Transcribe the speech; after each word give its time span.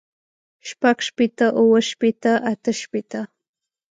شپږ 0.69 0.97
شپېته 1.07 1.47
اووه 1.59 1.79
شپېته 1.89 2.33
اتۀ 2.51 2.71
شپېته 2.81 3.21